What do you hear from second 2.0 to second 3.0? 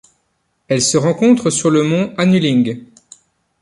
Anuling.